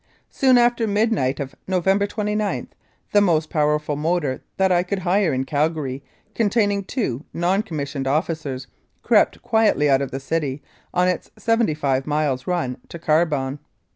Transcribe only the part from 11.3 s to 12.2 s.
seventy five